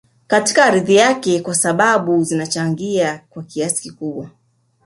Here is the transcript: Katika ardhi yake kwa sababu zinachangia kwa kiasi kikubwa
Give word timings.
Katika 0.27 0.65
ardhi 0.65 0.95
yake 0.95 1.41
kwa 1.41 1.55
sababu 1.55 2.23
zinachangia 2.23 3.23
kwa 3.29 3.43
kiasi 3.43 3.83
kikubwa 3.83 4.29